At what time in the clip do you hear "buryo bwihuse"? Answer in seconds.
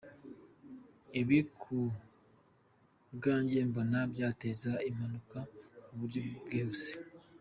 5.99-6.91